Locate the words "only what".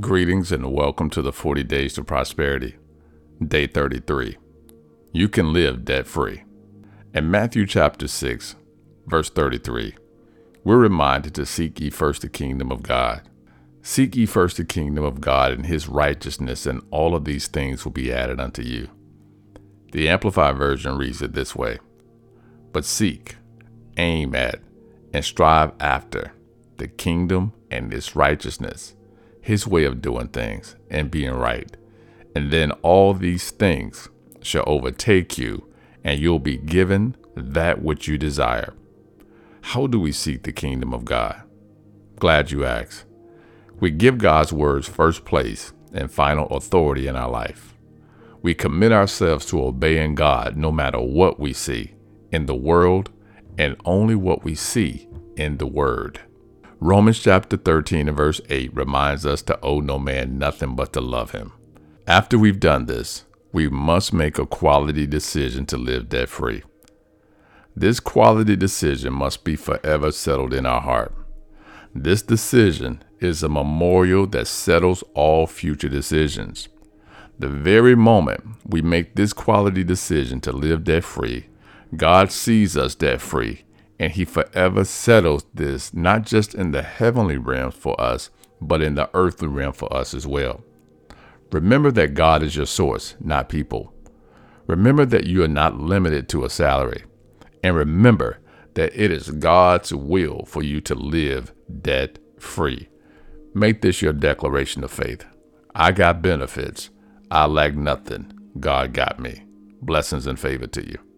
53.84-54.44